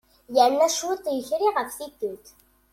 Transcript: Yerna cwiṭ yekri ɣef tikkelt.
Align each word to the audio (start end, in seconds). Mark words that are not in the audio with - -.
Yerna 0.35 0.67
cwiṭ 0.77 1.03
yekri 1.15 1.49
ɣef 1.55 1.69
tikkelt. 1.77 2.25